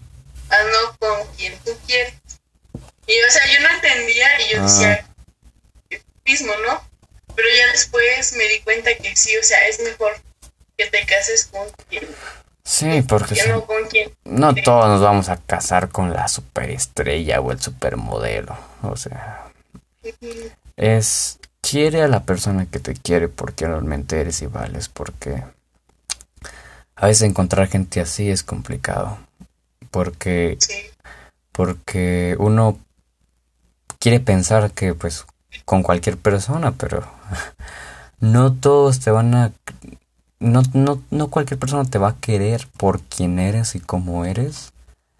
[0.49, 2.13] ah, no con quien tú quieres.
[3.07, 5.08] Y o sea, yo no entendía y yo decía, ah.
[6.29, 6.81] Mismo, ¿no?
[7.35, 10.13] Pero ya después me di cuenta que sí, o sea, es mejor
[10.77, 12.07] que te cases con quien.
[12.63, 17.51] Sí, porque no, con quien no todos nos vamos a casar con la superestrella o
[17.51, 18.55] el supermodelo.
[18.83, 19.51] O sea,
[20.77, 25.43] es quiere a la persona que te quiere porque realmente eres y vales, porque
[26.95, 29.17] a veces encontrar gente así es complicado.
[29.89, 30.57] Porque,
[31.51, 32.77] porque uno
[33.99, 35.25] quiere pensar que pues
[35.65, 37.03] con cualquier persona, pero
[38.19, 39.51] no todos te van a...
[40.39, 44.71] No, no, no cualquier persona te va a querer por quien eres y como eres,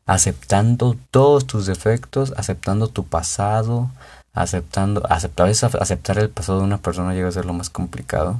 [0.05, 3.89] aceptando todos tus defectos, aceptando tu pasado,
[4.33, 8.39] aceptando, aceptar, aceptar el pasado de una persona llega a ser lo más complicado.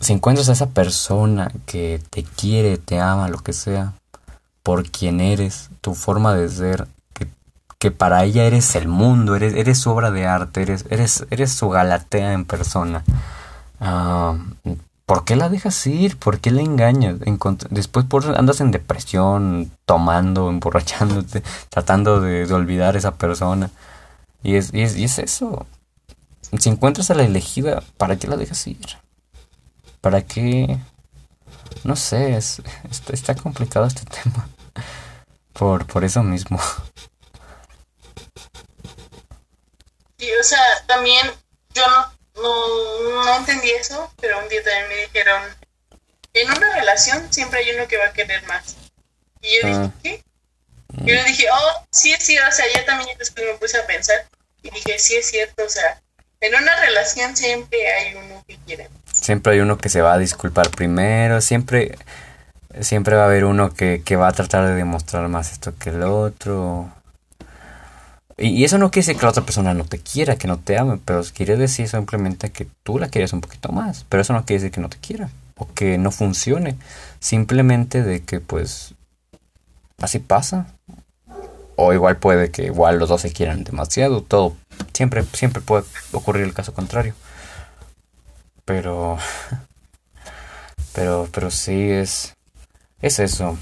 [0.00, 3.94] Si encuentras a esa persona que te quiere, te ama, lo que sea,
[4.62, 6.88] por quien eres, tu forma de ser,
[7.84, 11.52] que para ella eres el mundo, eres, eres su obra de arte, eres, eres, eres
[11.52, 13.04] su galatea en persona.
[13.78, 14.38] Ah,
[15.04, 16.16] ¿Por qué la dejas ir?
[16.16, 17.16] ¿Por qué la engañas?
[17.68, 23.70] Después por, andas en depresión, tomando, emborrachándote, tratando de, olvidar a esa persona.
[24.42, 25.66] Y es, y es, y es eso.
[26.58, 28.96] Si encuentras a la elegida, ¿para qué la dejas ir?
[30.00, 30.78] ¿Para qué?
[31.84, 34.48] No sé, es, está, está complicado este tema.
[35.52, 36.58] Por, por eso mismo.
[40.42, 41.30] Sea, también
[41.74, 45.42] yo no, no, no entendí eso, pero un día también me dijeron,
[46.34, 48.76] en una relación siempre hay uno que va a querer más.
[49.40, 49.90] Y yo dije, Ah.
[50.02, 50.24] ¿qué?
[51.04, 54.26] Y yo dije, oh, sí, sí, o sea, yo también después me puse a pensar
[54.62, 56.00] y dije, sí es cierto, o sea,
[56.40, 59.02] en una relación siempre hay uno que quiere más.
[59.12, 61.98] Siempre hay uno que se va a disculpar primero, siempre,
[62.80, 65.90] siempre va a haber uno que, que va a tratar de demostrar más esto que
[65.90, 66.92] el otro.
[68.36, 70.76] Y, eso no quiere decir que la otra persona no te quiera, que no te
[70.78, 74.04] ame, pero quiere decir simplemente que tú la quieres un poquito más.
[74.08, 76.76] Pero eso no quiere decir que no te quiera o que no funcione.
[77.20, 78.94] Simplemente de que pues
[80.00, 80.66] así pasa.
[81.76, 84.56] O igual puede que igual los dos se quieran demasiado, todo.
[84.92, 87.14] Siempre, siempre puede ocurrir el caso contrario.
[88.64, 89.18] Pero.
[90.92, 92.34] Pero, pero sí es.
[93.00, 93.58] Es eso.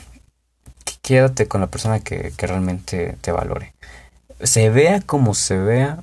[0.84, 3.71] Qu- Quédate con la persona que, que realmente te valore.
[4.42, 6.00] Se vea como se vea.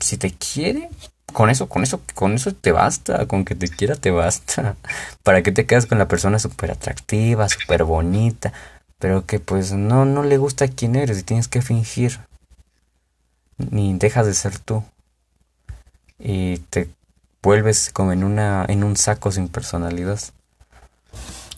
[0.00, 0.90] Si te quiere,
[1.32, 3.26] con eso, con eso, con eso te basta.
[3.26, 4.76] Con que te quiera te basta.
[5.22, 8.52] ¿Para qué te quedas con la persona súper atractiva, súper bonita?
[8.98, 12.20] Pero que pues no, no le gusta quién eres y tienes que fingir.
[13.56, 14.84] Ni dejas de ser tú
[16.18, 16.90] y te
[17.42, 20.18] vuelves como en una en un saco sin personalidad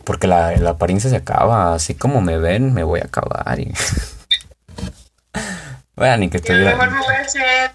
[0.04, 3.72] porque la, la apariencia se acaba así como me ven me voy a acabar y
[6.00, 7.72] bueno ni que a lo mejor me voy a hacer...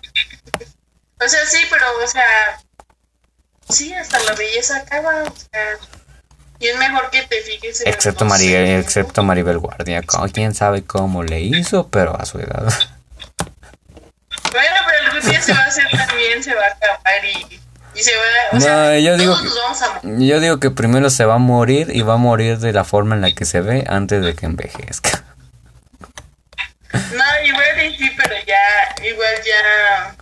[1.23, 2.25] O sea, sí, pero, o sea,
[3.69, 5.77] sí, hasta la belleza acaba, o sea,
[6.59, 10.01] y es mejor que te fijes en excepto sé, Maribel excepto Maribel Guardia.
[10.33, 12.63] Quién sabe cómo le hizo pero a su edad.
[14.51, 17.59] Bueno, pero algún día se va a hacer también, se va a acabar y,
[17.99, 20.27] y se va o No, sea, yo digo que- nos vamos a morir.
[20.29, 23.15] yo digo que primero se va a morir y va a morir de la forma
[23.15, 25.23] en la que se ve antes de que envejezca
[26.95, 30.15] No, igual y sí, pero ya, igual ya,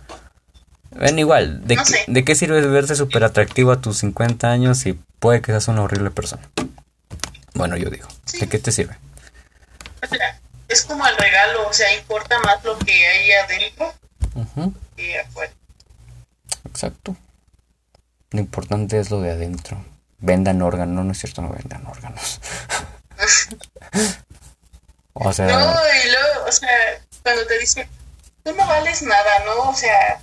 [0.96, 2.04] Ven igual, ¿de, No qué.
[2.06, 5.82] ¿de qué sirve verte súper atractivo a tus 50 años si puede que seas una
[5.82, 6.48] horrible persona?
[7.54, 8.06] Bueno, yo digo,
[8.38, 8.96] ¿de qué te sirve?
[10.02, 13.92] o sea, es como el regalo, o sea, importa más lo que hay adentro
[14.34, 15.52] Ujú, que afuera.
[16.68, 17.16] exacto.
[18.30, 19.84] Lo importante es lo de adentro.
[20.18, 22.40] Vendan órganos, no, no es cierto, no vendan órganos.
[25.14, 25.72] o sea, No,
[26.04, 26.68] y luego, o sea,
[27.22, 27.88] cuando te dicen,
[28.44, 29.70] tú no vales nada, ¿no?
[29.70, 30.20] O sea,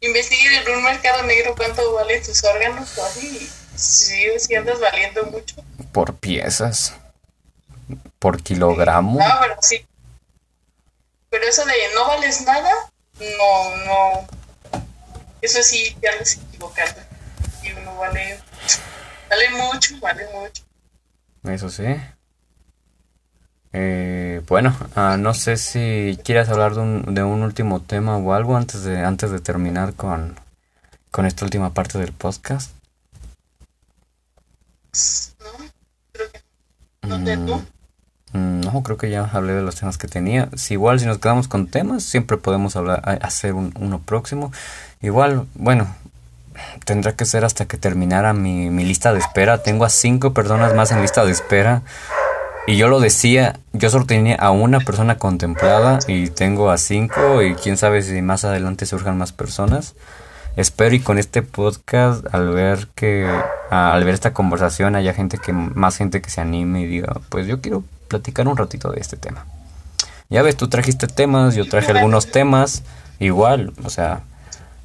[0.00, 3.50] investigue en un mercado negro cuánto valen tus órganos así.
[3.76, 5.56] Si, si andas valiendo mucho.
[5.92, 6.94] por piezas,
[8.18, 9.18] por kilogramo.
[9.18, 9.86] No, pero sí.
[11.30, 12.70] Pero eso de no vales nada,
[13.18, 14.28] no, no.
[15.40, 17.00] Eso sí, te andas equivocando.
[17.62, 18.40] Y uno vale,
[19.30, 20.62] vale mucho, vale mucho.
[21.44, 21.84] Eso sí.
[23.72, 28.32] Eh, bueno, ah, no sé si quieres hablar de un, de un último tema o
[28.32, 30.34] algo antes de, antes de terminar con,
[31.10, 32.70] con esta última parte del podcast.
[35.40, 35.66] ¿No?
[36.12, 36.40] Creo que.
[37.08, 37.54] ¿No te tú?
[38.32, 40.48] Mm, No, creo que ya hablé de los temas que tenía.
[40.56, 44.52] Si igual si nos quedamos con temas, siempre podemos hablar, hacer un- uno próximo.
[45.00, 45.88] Igual, bueno,
[46.84, 49.62] tendrá que ser hasta que terminara mi, mi lista de espera.
[49.62, 51.82] Tengo a cinco personas más en lista de espera.
[52.66, 57.42] Y yo lo decía, yo solo tenía a una persona contemplada y tengo a cinco
[57.42, 59.94] y quién sabe si más adelante surjan más personas.
[60.56, 63.28] Espero y con este podcast, al ver que,
[63.70, 67.46] al ver esta conversación, haya gente que, más gente que se anime y diga, pues
[67.46, 69.46] yo quiero platicar un ratito de este tema.
[70.28, 72.82] Ya ves, tú trajiste temas, yo traje algunos temas,
[73.18, 74.20] igual, o sea,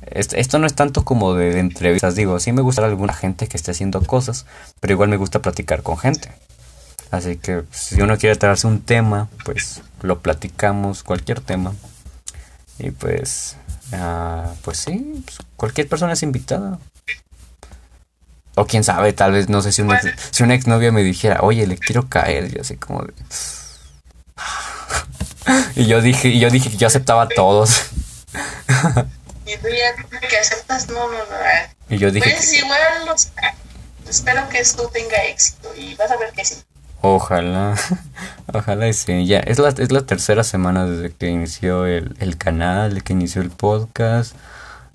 [0.07, 3.57] est- esto no es tanto como de entrevistas, digo, sí me gusta alguna gente que
[3.57, 4.45] esté haciendo cosas,
[4.79, 6.31] pero igual me gusta platicar con gente.
[7.15, 11.73] Así que si uno quiere traerse un tema, pues lo platicamos, cualquier tema.
[12.79, 13.55] Y pues,
[13.93, 16.79] ah, pues sí, pues, cualquier persona es invitada.
[18.55, 21.39] O quién sabe, tal vez, no sé si una, ex- si una exnovia me dijera,
[21.41, 23.13] oye, le quiero caer, yo así como de...
[25.75, 27.81] Y yo dije, y yo dije que yo aceptaba a todos.
[29.45, 31.23] Y tú ya que aceptas, no, no, no.
[31.31, 31.69] ah.
[31.89, 32.79] Y yo dije, Pues igual,
[33.13, 33.53] o sea,
[34.09, 36.55] espero que esto tenga éxito y vas a ver que sí.
[37.07, 37.75] Ojalá,
[38.53, 39.27] ojalá y sí.
[39.27, 43.13] Ya, es la, es la tercera semana desde que inició el, el canal, de que
[43.13, 44.35] inició el podcast.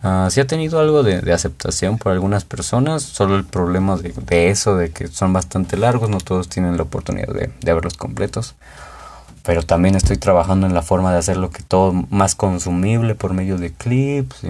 [0.02, 4.12] Ah, sí ha tenido algo de, de aceptación por algunas personas, solo el problema de,
[4.12, 7.94] de eso, de que son bastante largos, no todos tienen la oportunidad de, de verlos
[7.94, 8.56] completos.
[9.44, 13.56] Pero también estoy trabajando en la forma de hacerlo que todo más consumible por medio
[13.56, 14.48] de clips y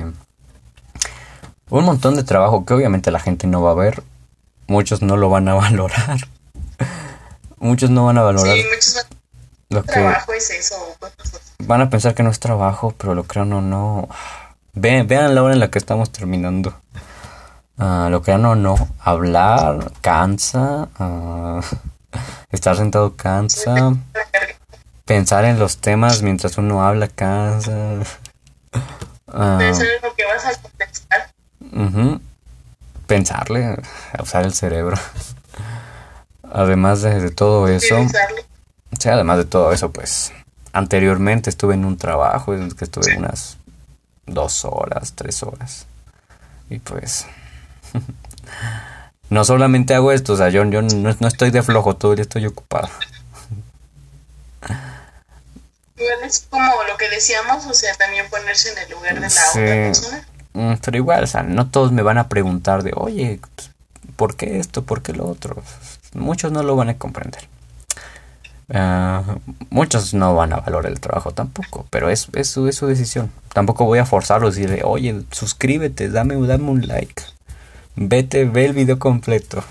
[1.69, 4.03] un montón de trabajo que obviamente la gente no va a ver,
[4.67, 6.21] muchos no lo van a valorar.
[7.61, 9.07] Muchos no van a valorar Sí, muchos
[9.69, 10.75] lo que trabajo es eso.
[10.99, 11.13] pues,
[11.61, 14.09] van a pensar que no es trabajo, pero lo crean o no.
[14.73, 16.75] Vean, vean la hora en la que estamos terminando.
[17.79, 20.89] Ah, lo crean o no, hablar cansa.
[20.99, 21.61] Ah,
[22.51, 23.95] estar sentado cansa.
[25.05, 27.73] Pensar en los temas mientras uno habla cansa.
[29.33, 31.31] Ah, Pensar en lo que vas a contestar.
[33.07, 33.77] Pensarle,
[34.23, 34.97] usar el cerebro.
[36.53, 37.97] Además de, todo eso.
[38.99, 40.33] Sí, además de todo eso, pues.
[40.73, 43.57] Anteriormente estuve en un trabajo en el que estuve unas
[44.27, 45.87] dos horas, tres horas.
[46.69, 47.27] Y pues.
[49.31, 52.17] no solamente hago esto, o sea, yo, yo no, no estoy de flojo, todo el
[52.17, 52.89] día estoy ocupado.
[56.25, 59.55] es como lo que decíamos, o sea, también ponerse en el lugar de la otra
[59.55, 60.27] persona.
[60.53, 63.71] Mm, pero igual, o sea, no todos me van a preguntar de, oye, pues,
[64.17, 64.85] ¿por qué esto?
[64.85, 65.63] ¿Por qué lo otro?
[66.15, 67.49] Muchos no lo van a comprender.
[68.73, 69.39] Ah,
[69.71, 73.33] muchos no van a valorar el trabajo tampoco, pero es, es, su, es su decisión.
[73.53, 77.23] Tampoco voy a forzarlos y decirle, oye, suscríbete, dame, dame un like.
[77.97, 79.65] Vete, ve el video completo.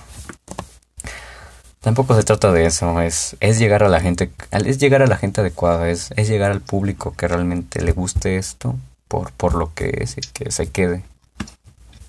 [1.80, 5.16] Tampoco se trata de eso, es, es llegar a la gente, es llegar a la
[5.16, 8.76] gente adecuada, es, es llegar al público que realmente le guste esto
[9.08, 11.04] por, por lo que es y que se quede.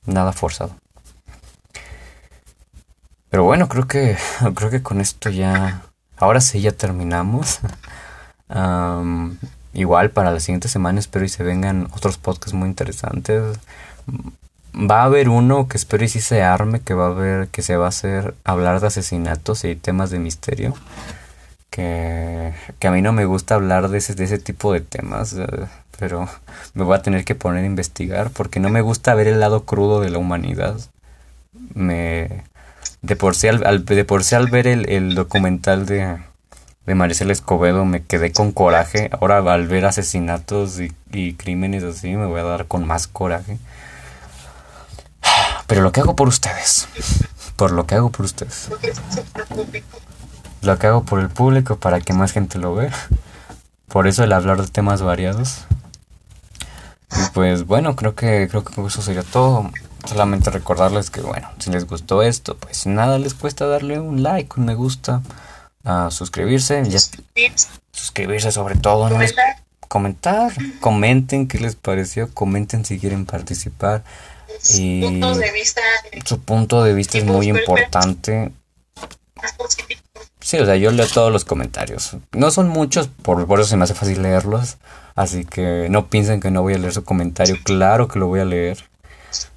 [0.06, 0.74] Nada forzado.
[3.30, 4.16] Pero bueno, creo que,
[4.54, 5.82] creo que con esto ya,
[6.16, 7.60] ahora sí ya terminamos.
[9.72, 13.58] igual para la siguiente semana espero y se vengan otros podcasts muy interesantes.
[14.74, 17.62] Va a haber uno que espero y si se arme, que va a haber, que
[17.62, 20.74] se va a hacer hablar de asesinatos y temas de misterio.
[21.70, 25.34] Que, que a mí no me gusta hablar de ese, de ese tipo de temas,
[25.34, 25.46] eh,
[26.00, 26.28] pero
[26.74, 29.64] me voy a tener que poner a investigar porque no me gusta ver el lado
[29.64, 30.80] crudo de la humanidad.
[31.74, 32.44] Me,
[33.02, 36.18] de por sí al, de por sí al ver el, el documental de,
[36.86, 39.10] de Maricela Escobedo me quedé con coraje.
[39.20, 43.58] Ahora al ver asesinatos y, y crímenes así me voy a dar con más coraje.
[45.66, 46.88] Pero lo que hago por ustedes.
[47.56, 48.70] Por lo que hago por ustedes.
[50.62, 52.92] Lo que hago por el público para que más gente lo vea.
[53.88, 55.64] Por eso el hablar de temas variados.
[57.12, 59.70] Y pues bueno, creo que creo que eso sería todo.
[60.06, 64.58] Solamente recordarles que bueno, si les gustó esto, pues nada les cuesta darle un like,
[64.58, 65.22] un me gusta,
[65.84, 66.98] a suscribirse, ya,
[67.92, 69.08] suscribirse sobre todo,
[69.88, 74.04] comentar, comenten qué les pareció, comenten si quieren participar.
[74.74, 75.00] Y
[76.24, 78.52] Su punto de vista es muy importante.
[80.40, 82.16] Sí, o sea, yo leo todos los comentarios.
[82.32, 84.78] No son muchos, por, por eso se me hace fácil leerlos.
[85.14, 87.56] Así que no piensen que no voy a leer su comentario.
[87.62, 88.89] Claro que lo voy a leer.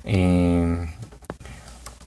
[0.04, 0.64] Y,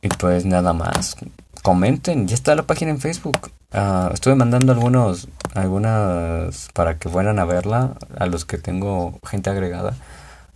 [0.02, 1.16] y pues nada más.
[1.62, 3.50] Comenten, ya está la página en Facebook.
[3.72, 9.50] Uh, estuve mandando algunos, algunas para que fueran a verla, a los que tengo gente
[9.50, 9.94] agregada.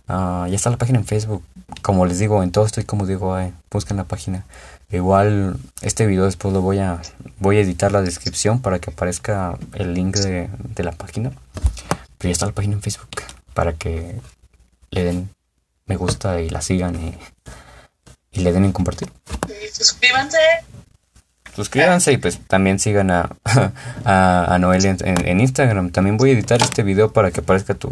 [0.07, 1.43] Uh, ya está la página en Facebook
[1.81, 3.37] como les digo, en todo estoy como digo,
[3.71, 4.45] busquen la página.
[4.91, 7.01] Igual este video después lo voy a
[7.39, 10.49] voy a editar la descripción para que aparezca el link de,
[10.83, 11.31] la página.
[12.17, 13.09] Pero ya está la página en Facebook
[13.53, 14.19] para que
[14.91, 15.29] le den
[15.91, 17.17] me gusta y la sigan y,
[18.31, 19.11] y le den en compartir.
[19.71, 20.37] suscríbanse.
[21.55, 23.35] Suscríbanse y pues también sigan a,
[24.05, 25.91] a, Noel en, en, Instagram.
[25.91, 27.91] También voy a editar este video para que aparezca tu,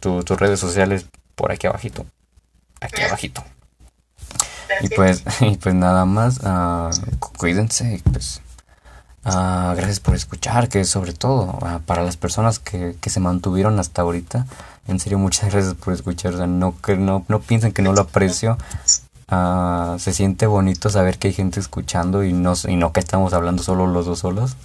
[0.00, 2.06] tu, tus redes sociales por aquí abajito
[2.84, 3.44] aquí abajito.
[4.80, 6.90] Y pues, y pues nada más, uh,
[7.38, 8.40] cuídense pues
[9.24, 13.78] uh, gracias por escuchar, que sobre todo uh, para las personas que, que, se mantuvieron
[13.78, 14.46] hasta ahorita,
[14.88, 18.58] en serio muchas gracias por escuchar, no, que, no, no piensen que no lo aprecio,
[19.98, 23.62] se siente bonito saber que hay gente escuchando y no, y no que estamos hablando
[23.62, 24.56] solo los dos solos.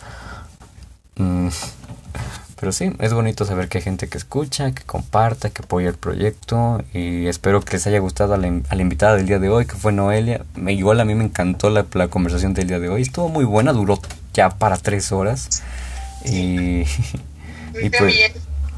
[1.15, 1.49] Mm.
[2.59, 5.95] Pero sí, es bonito saber que hay gente que escucha, que comparta, que apoya el
[5.95, 9.75] proyecto y espero que les haya gustado a la, invitada del día de hoy, que
[9.75, 10.43] fue Noelia.
[10.55, 13.45] Me, igual a mí me encantó la, la, conversación del día de hoy, estuvo muy
[13.45, 14.01] buena, duró
[14.33, 15.63] ya para tres horas.
[16.25, 16.81] Y,
[17.81, 18.15] y pues,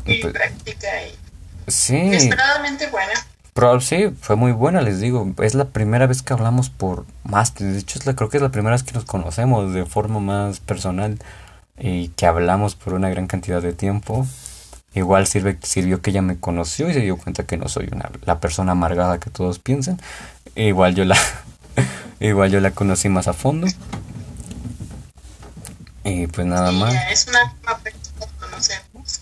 [0.05, 1.20] y pues, práctica y
[1.71, 2.29] sí,
[2.91, 3.13] buena.
[3.81, 5.33] Sí, fue muy buena, les digo.
[5.39, 7.53] Es la primera vez que hablamos por más.
[7.55, 10.19] De hecho, es la, creo que es la primera vez que nos conocemos de forma
[10.19, 11.19] más personal
[11.77, 14.25] y que hablamos por una gran cantidad de tiempo.
[14.93, 18.09] Igual sirve, sirvió que ella me conoció y se dio cuenta que no soy una,
[18.25, 19.99] la persona amargada que todos piensan.
[20.55, 21.17] Igual yo la,
[22.19, 23.67] igual yo la conocí más a fondo.
[26.03, 26.93] Y pues nada más.
[27.11, 27.53] Es una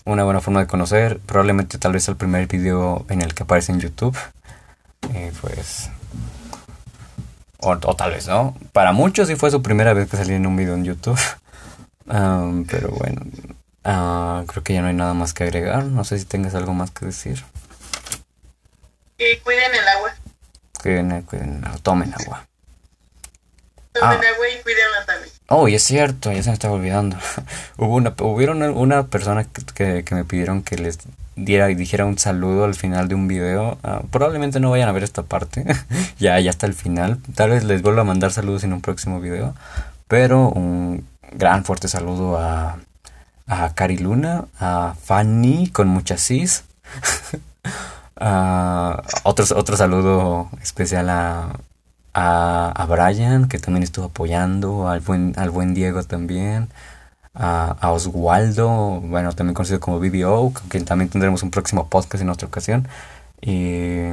[0.04, 1.18] Una buena forma de conocer.
[1.20, 4.16] Probablemente tal vez el primer video en el que aparece en YouTube.
[5.14, 5.90] Y pues.
[7.58, 8.56] O, o tal vez no.
[8.72, 11.20] Para muchos sí fue su primera vez que salí en un video en YouTube
[12.06, 13.22] pero bueno,
[13.82, 15.84] Ah, creo que ya no hay nada más que agregar.
[15.84, 17.44] No sé si tengas algo más que decir.
[19.42, 20.14] Cuiden el agua.
[20.82, 22.46] Cuiden, cuiden, tomen agua.
[23.92, 24.28] Tomen ah.
[24.34, 25.34] agua y cuídenla también.
[25.52, 27.16] Oh, y es cierto, ya se me estaba olvidando.
[27.76, 29.44] Hubo una, hubieron una persona
[29.74, 31.00] que, que, me pidieron que les
[31.34, 33.76] diera y dijera un saludo al final de un video.
[33.82, 35.64] Ah, probablemente no vayan a ver esta parte.
[36.20, 37.18] ya, ya hasta el final.
[37.34, 39.56] Tal vez les vuelva a mandar saludos en un próximo video.
[40.06, 42.78] Pero un gran fuerte saludo a,
[43.48, 46.62] a Cari Luna, a Fanny con muchas cis.
[49.24, 51.56] otro, otro saludo especial a,
[52.14, 56.68] a, a, Brian, que también estuvo apoyando, al buen, al buen Diego también,
[57.34, 62.22] a, a Oswaldo, bueno, también conocido como BBO, con quien también tendremos un próximo podcast
[62.22, 62.88] en otra ocasión,
[63.40, 64.10] y,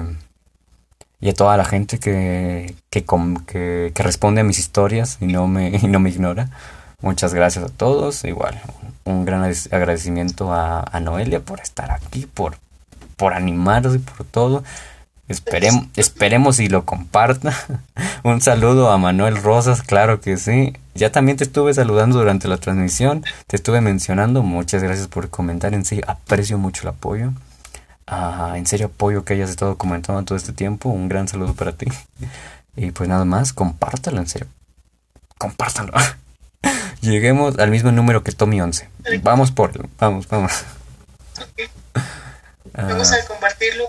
[1.20, 3.06] y a toda la gente que, que,
[3.48, 6.50] que, que, responde a mis historias y no me, y no me ignora.
[7.02, 8.60] Muchas gracias a todos, igual
[9.08, 12.58] un gran agradecimiento a, a Noelia por estar aquí, por,
[13.16, 14.64] por animaros y por todo.
[15.28, 17.54] Esperemos, esperemos y lo comparta.
[18.24, 20.74] Un saludo a Manuel Rosas, claro que sí.
[20.96, 24.42] Ya también te estuve saludando durante la transmisión, te estuve mencionando.
[24.42, 25.74] Muchas gracias por comentar.
[25.74, 27.34] En serio, aprecio mucho el apoyo.
[28.08, 30.90] Ah, en serio, apoyo que hayas estado comentando todo este tiempo.
[30.90, 31.88] Un gran saludo para ti.
[32.78, 34.48] Y pues nada más, compártalo, en serio.
[35.38, 35.92] Compártalo.
[37.02, 38.88] Lleguemos al mismo número que Tommy 11.
[39.24, 39.90] Vamos por él.
[40.00, 40.64] Vamos, vamos.
[42.74, 43.88] Vamos a compartirlo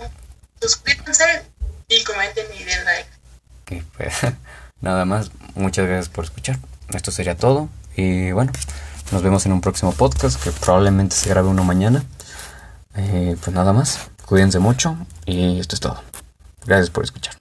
[0.60, 1.24] suscríbanse
[1.88, 3.84] y comenten y den like.
[3.96, 4.14] pues,
[4.80, 6.58] nada más, muchas gracias por escuchar.
[6.92, 7.68] Esto sería todo.
[7.96, 8.52] Y bueno,
[9.10, 12.04] nos vemos en un próximo podcast que probablemente se grabe uno mañana.
[12.94, 16.02] Eh, pues nada más, cuídense mucho y esto es todo.
[16.64, 17.37] Gracias por escuchar.